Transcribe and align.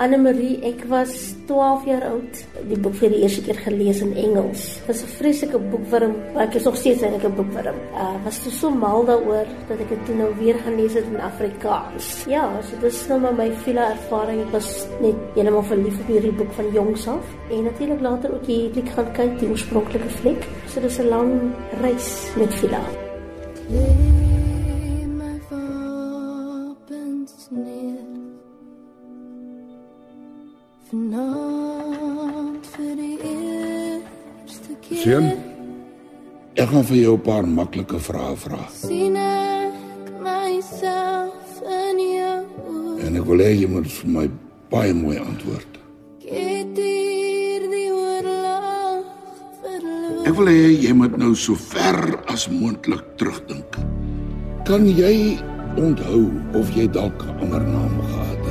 Anne-Marie, 0.00 0.54
ek 0.64 0.86
was 0.88 1.34
12 1.44 1.82
jaar 1.84 2.04
oud. 2.08 2.38
Die 2.70 2.78
boek 2.80 2.94
vir 2.96 3.10
die 3.12 3.18
eerste 3.26 3.42
keer 3.44 3.58
gelees 3.60 3.98
in 4.00 4.14
Engels. 4.16 4.62
Dit 4.78 4.86
was 4.88 5.02
'n 5.02 5.12
vreeslike 5.18 5.58
boekwurm, 5.58 6.14
maar 6.32 6.46
ek 6.48 6.54
is 6.54 6.64
nog 6.64 6.76
steeds 6.76 7.02
eintlik 7.02 7.24
'n 7.28 7.36
boekwurm. 7.36 7.76
Uh 7.92 8.16
was 8.24 8.40
so 8.60 8.70
mal 8.70 9.04
daaroor 9.04 9.46
dat 9.68 9.80
ek 9.80 9.88
dit 9.88 10.16
nou 10.16 10.32
weer 10.38 10.56
gelees 10.64 10.94
het 10.94 11.04
in 11.04 11.20
Afrikaans. 11.20 12.24
Ja, 12.26 12.48
so 12.62 12.80
dis 12.80 13.06
nou 13.08 13.20
maar 13.20 13.34
my 13.34 13.52
vele 13.52 13.80
ervaring. 13.80 14.40
Ek 14.40 14.52
was 14.52 14.86
net 15.00 15.14
heeltemal 15.34 15.62
verlief 15.62 16.00
op 16.00 16.06
hierdie 16.06 16.32
boek 16.32 16.52
van 16.52 16.72
jongs 16.72 17.08
af 17.08 17.24
en 17.50 17.64
natuurlik 17.64 18.00
later 18.00 18.32
ook 18.32 18.46
hier 18.46 18.70
ek 18.76 18.88
gaan 18.88 19.12
kyk 19.12 19.38
die 19.38 19.48
oorspronklike 19.48 20.08
fliek. 20.08 20.48
So 20.68 20.80
dis 20.80 20.98
'n 20.98 21.08
lang 21.08 21.52
reis 21.82 22.32
met 22.36 22.54
Vila. 22.54 22.80
Lê 23.68 24.21
Seun, 35.02 35.24
ek 36.60 36.68
gaan 36.68 36.84
vir 36.84 36.98
jou 36.98 37.14
'n 37.16 37.22
paar 37.24 37.46
maklike 37.48 37.96
vrae 37.96 38.34
vra 38.36 38.60
sien 38.76 39.16
ek 39.16 39.72
myself 40.20 41.62
in 41.64 41.96
jou 41.96 42.44
oë. 42.68 43.06
en 43.06 43.16
ek 43.16 43.24
wil 43.24 43.40
hê 43.40 43.50
jy 43.60 43.68
moet 43.72 43.88
vir 43.88 44.10
my 44.16 44.26
baie 44.68 44.92
mooi 44.92 45.16
antwoord. 45.16 45.72
Ek 50.28 50.34
wil 50.36 50.46
hê 50.52 50.76
jy 50.76 50.92
moet 50.92 51.16
nou 51.16 51.34
so 51.34 51.54
ver 51.54 52.20
as 52.28 52.48
moontlik 52.52 53.16
terugdink. 53.16 53.80
Kan 54.68 54.84
jy 54.84 55.40
onthou 55.80 56.28
of 56.52 56.68
jy 56.76 56.86
dalk 56.86 57.16
'n 57.24 57.40
ander 57.40 57.64
naam 57.64 57.96
gehad 58.12 58.41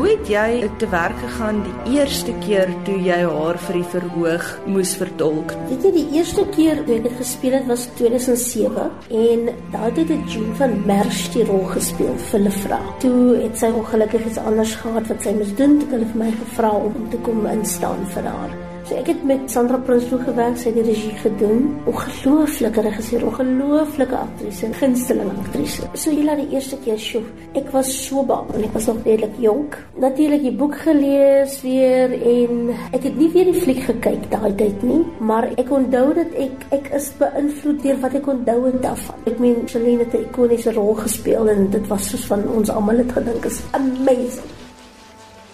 Hoe 0.00 0.08
het 0.08 0.28
jy 0.32 0.68
te 0.80 0.86
werk 0.88 1.18
gegaan 1.20 1.58
die 1.60 1.98
eerste 1.98 2.32
keer 2.40 2.70
toe 2.86 2.94
jy 3.04 3.18
haar 3.20 3.58
vir 3.66 3.76
die 3.76 3.88
verhoog 3.92 4.46
moes 4.64 4.94
vertolk? 4.96 5.52
Weet 5.68 5.84
jy 5.84 5.90
die 5.98 6.04
eerste 6.16 6.46
keer 6.54 6.80
toe 6.86 6.94
ek 6.94 7.04
dit 7.04 7.18
gespeel 7.18 7.58
het 7.58 7.68
was 7.68 7.84
2007 7.98 8.86
en 9.18 9.44
daai 9.74 9.90
het 9.90 10.00
dit 10.08 10.32
June 10.32 10.56
van 10.62 10.78
Merch 10.88 11.20
die 11.36 11.44
rol 11.50 11.68
gespeel 11.74 12.16
vir 12.30 12.46
Lefra. 12.46 12.80
Toe 13.04 13.36
het 13.42 13.60
sy 13.60 13.68
ongelukkig 13.82 14.24
iets 14.32 14.40
anders 14.40 14.72
gehad 14.80 15.12
wat 15.12 15.28
sy 15.28 15.36
moes 15.36 15.52
doen, 15.60 15.76
toe 15.76 15.90
het 15.90 15.96
hulle 15.98 16.10
vir 16.14 16.24
my 16.24 16.32
gevra 16.38 16.74
om 16.80 16.98
te 17.12 17.20
kom 17.28 17.44
instaan 17.52 18.08
vir 18.16 18.32
haar. 18.32 18.59
So 18.90 18.98
ek 18.98 19.06
het 19.06 19.20
met 19.22 19.44
Sandra 19.46 19.78
Prinsloo 19.78 20.18
gewerk, 20.26 20.56
sy 20.58 20.72
het 20.72 20.80
die 20.80 20.82
regie 20.88 21.12
gedoen. 21.20 21.68
Ongelooflike 21.86 22.82
regisseur, 22.82 23.22
ongelooflike 23.28 24.16
aktrise, 24.18 24.66
gunsteling 24.80 25.30
aktrise. 25.44 25.86
So 25.94 26.10
jy 26.10 26.24
laat 26.26 26.42
die 26.42 26.56
eerste 26.56 26.74
keer 26.82 26.98
sjoe. 26.98 27.22
Ek 27.54 27.70
was 27.70 27.86
so 27.94 28.26
bang 28.26 28.50
en 28.50 28.66
ek 28.66 28.74
was 28.74 28.90
nog 28.90 28.98
redelik 29.06 29.38
jonk. 29.38 29.78
Natuurlik 30.02 30.42
die 30.42 30.54
boek 30.58 30.74
gelees 30.82 31.54
weer 31.62 32.18
en 32.18 32.74
ek 32.90 33.06
het 33.06 33.22
nie 33.22 33.30
weer 33.30 33.52
die 33.52 33.62
fliek 33.62 33.84
gekyk 33.92 34.26
daai 34.34 34.50
tyd 34.58 34.82
nie, 34.82 35.04
maar 35.22 35.46
ek 35.54 35.70
onthou 35.70 36.06
dat 36.18 36.34
ek 36.48 36.68
ek 36.74 36.90
is 36.98 37.12
beïnvloed 37.22 37.82
deur 37.86 38.02
wat 38.02 38.18
ek 38.18 38.30
onthou 38.34 38.60
het 38.66 38.84
daarvan. 38.90 39.26
Ek 39.30 39.38
meen 39.38 39.66
Celine 39.70 40.02
het 40.02 40.18
'n 40.18 40.26
ikoniese 40.26 40.74
rol 40.74 40.96
gespeel 40.98 41.46
en 41.46 41.70
dit 41.70 41.86
was 41.86 42.10
soos 42.10 42.26
van 42.26 42.42
ons 42.48 42.70
almal 42.70 43.06
het 43.06 43.12
gedink 43.12 43.44
is 43.44 43.62
amazing. 43.70 44.50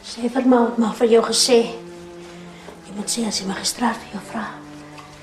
Sê 0.01 0.25
vir 0.25 0.47
my 0.49 0.73
maar 0.79 0.95
vir 0.97 1.09
jou 1.09 1.23
gesê. 1.29 1.86
Moet 2.97 3.13
sê 3.13 3.27
as 3.29 3.43
die 3.43 3.47
magistraat 3.49 3.99
vir 4.01 4.15
jou 4.17 4.21
vra, 4.31 4.47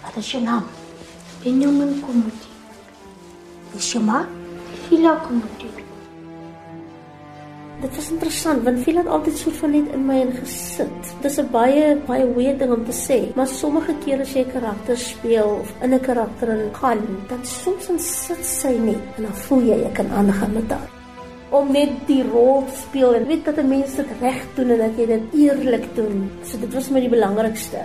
wat 0.03 0.17
is 0.21 0.27
jou 0.29 0.41
naam? 0.43 0.67
Benjamin 1.41 1.95
Komuti. 2.05 2.51
Dis 3.73 3.87
jou 3.95 4.01
ma? 4.05 4.19
Vila 4.85 5.15
Komuti. 5.23 5.71
Dit 7.81 7.97
was 7.97 8.11
interessant 8.13 8.61
want 8.63 8.79
veel 8.85 9.01
het 9.01 9.09
altyd 9.17 9.41
so 9.41 9.51
van 9.57 9.73
net 9.75 9.89
in 9.97 10.05
my 10.05 10.21
ingesit. 10.21 11.11
Dis 11.25 11.39
'n 11.39 11.49
baie 11.51 11.97
baie 12.07 12.29
weird 12.37 12.59
ding 12.59 12.71
om 12.77 12.85
te 12.85 12.93
sê, 12.93 13.35
maar 13.35 13.47
sommige 13.47 13.97
kere 14.05 14.21
as 14.21 14.33
jy 14.33 14.45
karakter 14.53 14.97
speel 14.97 15.49
of 15.61 15.73
in 15.81 15.93
'n 15.93 15.99
karakter 15.99 16.47
ingaan, 16.49 17.01
dan 17.27 17.45
soms 17.45 17.87
dan 17.87 17.99
sit 17.99 18.45
sy 18.45 18.77
net 18.77 19.17
en 19.17 19.23
dan 19.23 19.33
voel 19.33 19.61
jy 19.61 19.85
ek 19.85 19.93
kan 19.93 20.11
aangaan 20.11 20.53
met 20.53 20.69
haar 20.69 21.02
om 21.53 21.69
net 21.71 21.91
die 22.09 22.23
rol 22.25 22.63
te 22.69 22.79
speel 22.81 23.13
en 23.19 23.27
weet 23.29 23.45
dat 23.45 23.57
'n 23.61 23.69
mens 23.69 23.95
dit 23.95 24.09
reg 24.21 24.41
doen 24.55 24.69
en 24.69 24.77
dat 24.77 24.97
jy 24.97 25.05
dit 25.05 25.23
eerlik 25.33 25.85
doen. 25.95 26.29
So 26.43 26.57
dit 26.59 26.73
was 26.73 26.89
my 26.89 26.99
die 26.99 27.09
belangrikste. 27.09 27.81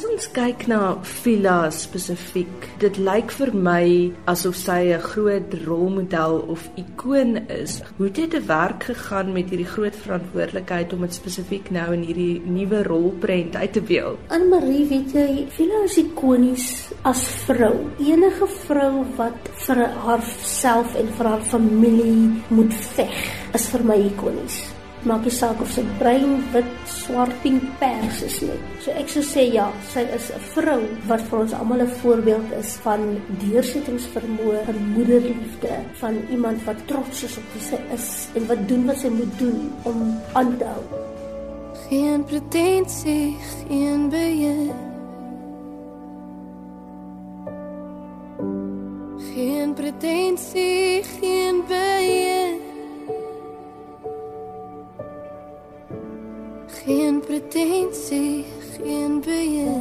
As 0.00 0.06
ons 0.08 0.26
kyk 0.32 0.62
na 0.64 0.94
Vila 1.04 1.66
spesifiek, 1.76 2.68
dit 2.80 2.98
lyk 3.04 3.34
vir 3.36 3.50
my 3.66 3.84
asof 4.32 4.56
sy 4.56 4.96
'n 4.96 5.02
groot 5.04 5.52
rolmodel 5.66 6.40
of 6.54 6.62
ikoon 6.82 7.36
is. 7.52 7.82
Hoe 7.98 8.06
het 8.06 8.14
dit 8.14 8.30
te 8.30 8.40
werk 8.40 8.84
gegaan 8.88 9.34
met 9.34 9.50
hierdie 9.50 9.68
groot 9.74 9.92
verantwoordelikheid 10.04 10.94
om 10.94 11.04
dit 11.04 11.14
spesifiek 11.14 11.70
nou 11.70 11.92
in 11.92 12.08
hierdie 12.08 12.40
nuwe 12.46 12.82
rolprent 12.82 13.56
uit 13.56 13.72
te 13.72 13.82
beeld? 13.82 14.16
Anne-Marie, 14.30 14.88
weet 14.88 15.12
jy, 15.12 15.46
Vila 15.50 15.84
is 15.84 15.98
ikonies 15.98 16.66
as 17.02 17.28
vrou. 17.44 17.76
Enige 17.98 18.48
vrou 18.64 19.04
wat 19.20 19.52
vir 19.66 19.84
haarself 19.84 20.96
en 20.96 21.08
vir 21.12 21.26
haar 21.26 21.44
familie 21.44 22.42
moet 22.48 22.72
veg, 22.96 23.24
is 23.52 23.68
vir 23.68 23.84
my 23.84 24.00
ikonies. 24.08 24.79
Maak 25.08 25.24
nie 25.24 25.32
saak 25.32 25.60
of 25.64 25.70
sy 25.72 25.80
bruin, 25.96 26.34
wit, 26.52 26.72
swart, 26.84 27.32
pink, 27.40 27.62
pers 27.80 28.18
is 28.26 28.34
nie. 28.44 28.56
So 28.84 28.92
ek 29.00 29.08
sou 29.08 29.22
sê 29.24 29.46
ja, 29.54 29.70
sy 29.92 30.02
is 30.16 30.26
'n 30.36 30.42
vrou 30.52 30.82
wat 31.08 31.22
vir 31.28 31.38
ons 31.40 31.54
almal 31.56 31.80
'n 31.80 31.94
voorbeeld 32.02 32.52
is 32.60 32.76
van 32.84 33.00
deursettingsvermoë, 33.40 34.60
van 34.68 34.78
moederliefde, 34.96 35.72
van 36.02 36.14
iemand 36.30 36.64
wat 36.68 36.76
trots 36.86 37.24
is 37.24 37.38
op 37.40 37.46
wie 37.54 37.64
sy 37.70 37.80
is 37.96 38.28
en 38.36 38.46
wat 38.46 38.68
doen 38.68 38.84
wat 38.86 38.98
sy 38.98 39.08
moet 39.08 39.32
doen 39.38 39.72
om 39.84 40.20
aan 40.34 40.52
te 40.58 40.64
hou. 40.64 40.84
Geen 41.88 42.24
pretensie, 42.24 43.36
geen 43.68 44.08
beheer. 44.10 44.74
Geen 49.34 49.72
pretensie, 49.74 50.79
Geen 57.60 57.68
pretensie, 57.68 58.44
geen 58.72 59.20
beheer. 59.20 59.80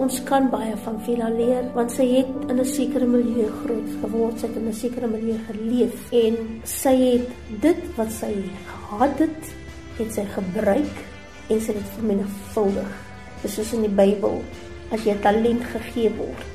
Ons 0.00 0.22
kan 0.24 0.46
baie 0.48 0.72
van 0.86 0.94
Vila 1.04 1.26
leer 1.28 1.66
want 1.74 1.92
sy 1.92 2.06
het 2.14 2.30
in 2.48 2.60
'n 2.60 2.64
sekere 2.64 3.04
milieu 3.04 3.48
groot 3.60 3.90
geword, 4.00 4.40
sy 4.40 4.46
het 4.46 4.56
in 4.56 4.68
'n 4.68 4.72
sekere 4.72 5.06
milieu 5.06 5.36
geleef 5.48 6.12
en 6.12 6.36
sy 6.64 6.94
het 6.96 7.28
dit 7.60 7.82
wat 7.96 8.10
sy 8.10 8.32
gehad 8.72 9.18
het, 9.18 9.42
het 9.98 10.12
sy 10.14 10.24
gebruik 10.24 10.96
en 11.48 11.60
sy 11.60 11.72
het 11.72 11.90
vermenigvuldig. 11.96 12.92
Dis 13.42 13.54
soos 13.54 13.72
in 13.72 13.82
die 13.82 13.96
Bybel, 14.00 14.42
as 14.90 15.04
jy 15.04 15.16
talent 15.20 15.64
gegee 15.64 16.10
word, 16.16 16.54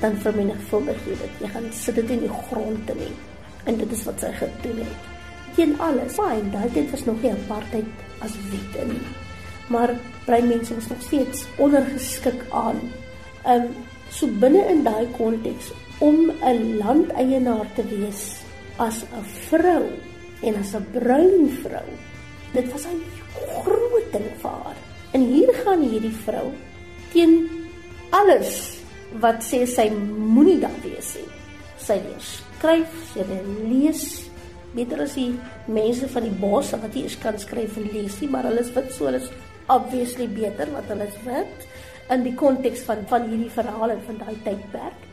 dan 0.00 0.16
vermenigvuldig 0.16 0.98
jy 1.06 1.16
dit. 1.22 1.40
Jy 1.40 1.48
gaan 1.48 1.72
sit 1.72 1.94
dit 1.94 2.10
in 2.10 2.20
die 2.20 2.36
grond 2.50 2.90
in 2.90 3.14
en 3.64 3.76
dit 3.76 3.92
is 3.92 4.04
wat 4.04 4.20
sy 4.20 4.32
gedoen 4.32 4.78
het. 4.84 5.00
Teen 5.54 5.80
alles. 5.80 6.12
Fyn, 6.12 6.50
daai 6.50 6.68
tyd 6.72 6.90
was 6.90 7.04
nog 7.04 7.22
nie 7.22 7.32
apartheid 7.32 7.88
as 8.20 8.36
wet 8.50 8.82
in 8.82 8.88
nie 8.88 9.27
maar 9.68 9.94
breinmense 10.24 10.74
is 10.74 10.88
nog 10.88 11.02
steeds 11.02 11.46
ondergeskik 11.56 12.42
aan. 12.50 12.80
Ehm 13.44 13.62
um, 13.62 13.68
so 14.10 14.26
binne 14.40 14.64
in 14.72 14.82
daai 14.82 15.06
konteks 15.16 15.72
om 15.98 16.30
'n 16.30 16.76
landeienaar 16.78 17.68
te 17.74 17.84
wees 17.84 18.40
as 18.76 19.02
'n 19.02 19.24
vrou 19.48 19.84
en 20.42 20.54
as 20.54 20.74
'n 20.74 20.86
bruin 20.92 21.50
vrou. 21.62 21.88
Dit 22.52 22.72
was 22.72 22.84
'n 22.86 23.02
groot 23.62 24.12
ding 24.12 24.30
vir 24.40 24.50
haar. 24.50 24.76
En 25.10 25.20
hier 25.20 25.54
gaan 25.64 25.82
hierdie 25.82 26.16
vrou 26.24 26.52
teen 27.12 27.48
alles 28.10 28.78
wat 29.20 29.42
sê 29.44 29.66
sy 29.66 29.90
moenie 30.34 30.60
daar 30.60 30.80
wees 30.82 31.14
nie. 31.16 31.28
Sy 31.78 31.92
leer 31.92 32.20
skryf, 32.20 32.92
sy 33.14 33.24
lees 33.68 34.30
beter 34.74 35.00
as 35.02 35.14
die 35.14 35.32
mense 35.66 36.08
van 36.08 36.22
die 36.22 36.38
bos 36.40 36.70
wat 36.70 36.94
nie 36.94 37.02
eens 37.02 37.18
kan 37.18 37.38
skryf 37.38 37.76
en 37.76 37.88
lees 37.92 38.20
nie, 38.20 38.28
maar 38.28 38.44
hulle 38.44 38.60
is 38.60 38.72
wit 38.74 38.92
so 38.92 39.08
hulle 39.08 39.22
is 39.22 39.30
obviously 39.68 40.26
beter 40.26 40.66
wat 40.72 40.88
hulle 40.88 41.06
is 41.08 41.18
wit 41.24 41.66
in 42.14 42.24
die 42.24 42.34
konteks 42.40 42.80
van 42.88 43.04
van 43.10 43.28
hierdie 43.28 43.52
verhale 43.52 43.98
van 44.06 44.20
daai 44.22 44.36
tydperk. 44.46 45.04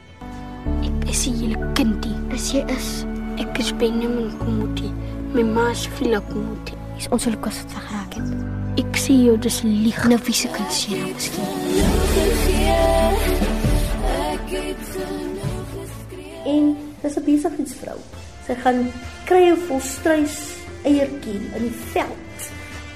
Ek 0.88 1.10
is 1.12 1.28
'n 1.28 1.36
hele 1.42 1.72
kindie. 1.80 2.16
Dis 2.31 2.52
jy 2.54 2.63
is. 2.78 3.06
Ek 3.38 3.60
is 3.60 3.72
Benjamin 3.75 4.31
Komuti. 4.40 4.90
My 5.34 5.44
ma 5.44 5.69
is 5.72 5.86
Vila 5.98 6.22
Komuti. 6.31 6.74
Is 6.98 7.07
ons 7.12 7.25
hulle 7.28 7.38
kos 7.38 7.57
wat 7.62 7.72
geraak 7.75 8.13
het. 8.16 8.30
Ek 8.80 8.96
sien 8.96 9.25
jou 9.25 9.38
dis 9.38 9.62
lieg. 9.63 10.07
Nou 10.07 10.19
wie 10.24 10.34
se 10.34 10.48
kan 10.48 10.69
sê 10.72 10.96
nou 10.96 11.13
miskien. 11.13 11.44
Ek 14.31 14.50
het 14.50 14.84
genoeg 14.96 15.69
geskree. 15.75 16.38
En 16.56 16.78
dis 17.01 17.18
'n 17.18 17.24
besigheidsvrou. 17.24 18.00
Sy 18.48 18.56
gaan 18.63 18.92
krye 19.25 19.56
vol 19.68 19.80
struis 19.80 20.38
eiertjie 20.84 21.42
in 21.56 21.62
die 21.62 21.78
veld 21.92 22.25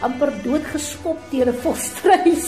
amper 0.05 0.31
doodgeskop 0.43 1.19
deur 1.31 1.49
'n 1.51 1.61
volstruis. 1.63 2.47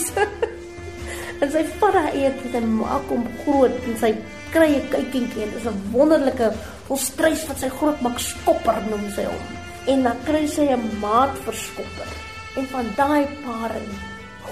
en 1.42 1.50
sy 1.50 1.64
vat 1.80 1.96
haar 1.98 2.14
eiertjie 2.14 2.54
en 2.58 2.68
maak 2.78 3.10
hom 3.10 3.24
groot 3.42 3.88
en 3.88 3.98
sy 4.02 4.12
kry 4.54 4.70
'n 4.78 4.88
kuikentjie 4.94 5.44
en 5.46 5.52
dis 5.56 5.66
'n 5.68 5.82
wonderlike 5.92 6.48
volstrys 6.88 7.44
wat 7.48 7.58
sy 7.64 7.70
groot 7.78 8.00
maak 8.04 8.18
skopper 8.20 8.78
noem 8.90 9.06
sy 9.16 9.26
hom. 9.28 9.44
En 9.92 10.04
dan 10.06 10.18
kry 10.28 10.46
sy 10.46 10.66
'n 10.70 10.88
maat 11.00 11.34
vir 11.44 11.56
skopper. 11.66 12.10
En 12.56 12.66
van 12.74 12.88
daai 12.96 13.26
paring 13.44 13.92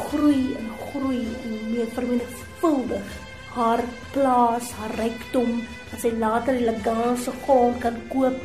groei 0.05 0.57
en 0.59 0.69
groei 0.91 1.25
en 1.45 1.57
meer 1.73 1.91
vermenigvuldig 1.97 3.09
haar 3.55 3.83
plaas, 4.13 4.71
haar 4.79 4.95
rykdom, 4.95 5.63
dat 5.91 6.01
sy 6.01 6.13
later 6.19 6.55
die 6.55 6.69
legaanse 6.71 7.33
grond 7.45 7.81
kan 7.83 7.97
koop. 8.13 8.37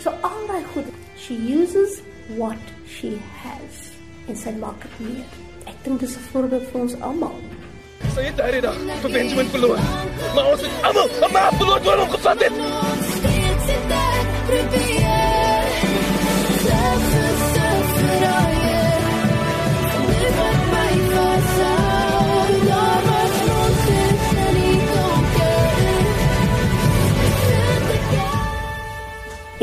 So 0.00 0.10
al 0.22 0.46
daai 0.48 0.64
goed, 0.72 0.88
she 1.16 1.36
uses 1.36 2.00
what 2.36 2.60
she 2.86 3.20
has 3.42 3.94
en 4.28 4.36
sy 4.36 4.52
maak 4.60 4.82
dit 4.82 4.94
meer. 5.08 5.26
Ek 5.66 5.76
dink 5.84 6.00
dis 6.00 6.16
'n 6.16 6.24
voorbeeld 6.32 6.66
vir 6.72 6.80
ons 6.80 6.94
almal. 7.00 7.36
Sy 8.14 8.22
het 8.22 8.36
daardie 8.36 8.60
dag 8.60 8.76
vir 9.02 9.10
Benjamin 9.10 9.46
verloor. 9.46 9.78
Maar 10.34 10.46
ons 10.52 10.60
het 10.60 10.72
almal 10.82 11.08
'n 11.08 11.32
maat 11.32 11.54
verloor 11.54 11.80
toe 11.80 11.96
hom 11.96 12.10
gevat 12.10 12.42
het. 12.42 12.52
Wat. 12.52 13.04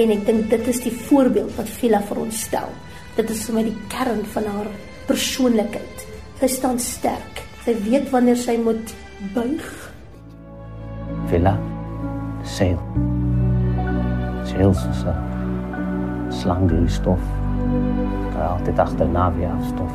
En 0.02 0.10
ek 0.10 0.24
dink 0.26 0.48
dit 0.50 0.68
is 0.72 0.80
die 0.82 0.94
voorbeeld 1.08 1.52
wat 1.58 1.70
Vila 1.78 2.00
vir 2.08 2.22
ons 2.24 2.40
stel. 2.48 2.72
Dit 3.16 3.30
is 3.30 3.44
vir 3.48 3.58
my 3.58 3.64
die 3.68 3.78
kern 3.92 4.24
van 4.34 4.48
haar 4.48 4.70
persoonlikheid. 5.10 6.06
Sy 6.40 6.48
staan 6.48 6.80
sterk. 6.80 7.42
Sy 7.66 7.76
weet 7.86 8.10
wanneer 8.14 8.40
sy 8.40 8.56
moet 8.58 8.94
buig. 9.36 9.66
Villa, 11.30 11.58
seil. 12.44 12.80
Seil 14.48 14.74
soos 14.74 15.04
'n 15.06 16.32
slang 16.32 16.70
die 16.70 16.88
stof. 16.90 17.22
Daar 18.34 18.58
altyd 18.58 18.80
agterna 18.80 19.34
weer 19.36 19.52
afstof. 19.52 19.92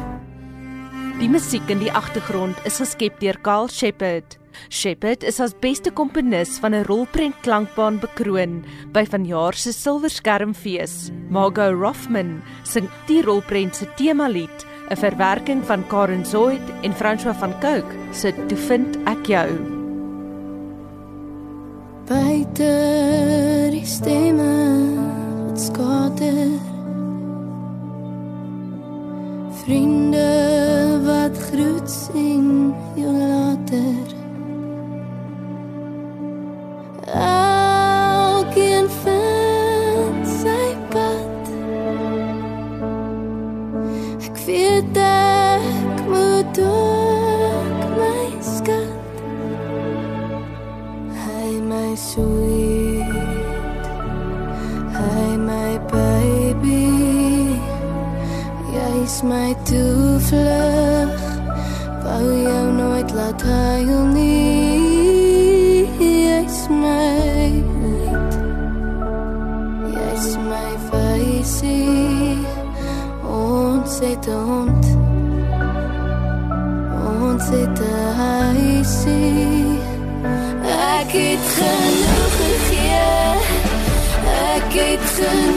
Die 1.18 1.28
musiek 1.28 1.68
in 1.68 1.78
die 1.78 1.92
agtergrond 1.92 2.56
is 2.64 2.76
geskep 2.76 3.20
deur 3.20 3.40
Carl 3.40 3.68
Shepard. 3.68 4.38
Shepard 4.68 5.22
is 5.22 5.40
as 5.40 5.54
beste 5.54 5.90
komponis 5.90 6.58
van 6.60 6.74
'n 6.74 6.84
rolprent 6.84 7.36
klankbaan 7.42 7.98
bekroon 7.98 8.64
by 8.92 9.04
vanjaar 9.04 9.54
se 9.54 9.72
Silverskermfees. 9.72 11.10
Margot 11.30 11.74
Rothman 11.74 12.42
sing 12.64 12.88
die 13.06 13.22
rolprent 13.22 13.76
se 13.76 13.86
temalied, 13.96 14.66
'n 14.90 14.96
verwerking 14.96 15.64
van 15.64 15.86
Karen 15.86 16.26
Zoid 16.26 16.62
en 16.82 16.92
François 16.92 17.36
van 17.36 17.52
Cooke 17.60 17.94
se 18.12 18.32
Toe 18.48 18.58
vind 18.58 18.96
ek 19.06 19.26
jou. 19.26 19.48
Buite 22.06 22.72
die 23.72 23.86
stemme 23.86 24.52
wat 25.46 25.60
skater 25.60 26.60
Vriende 29.66 31.02
wat 31.02 31.38
groet 31.48 31.90
sien 31.90 32.74
jou 32.94 33.10
later 33.10 34.05
Ek 80.66 81.12
het 81.12 81.46
genoeg 81.56 82.34
gegee 82.38 83.04
Ek 84.54 84.72
het 84.72 85.06
genoeg 85.18 85.55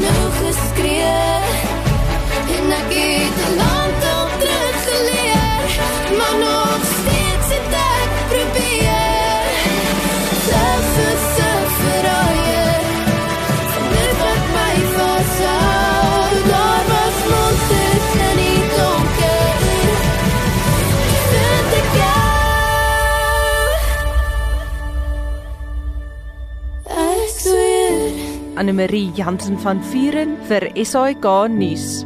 sweer 28.59 28.67
Anne-Marie 28.67 29.11
Jansen 29.15 29.57
van 29.59 29.81
Vuren 29.81 30.37
vir 30.47 30.69
SAK 30.75 31.47
nuus. 31.47 32.03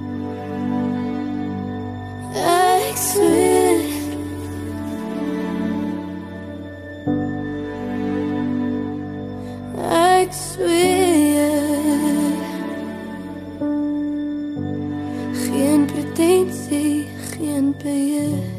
Ek 2.36 2.98
sweer. 2.98 3.82
Ek 9.90 10.34
sweer. 10.34 11.60
Geen 15.44 15.86
pretensie, 15.86 17.08
geen 17.34 17.74
beheer 17.82 18.53